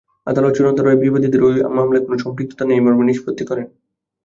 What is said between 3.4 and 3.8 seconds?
করেন।